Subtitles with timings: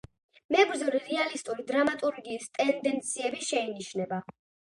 [0.53, 4.23] მებრძოლი რეალისტური დრამატურგიის ტენდენციები შეინიშნება.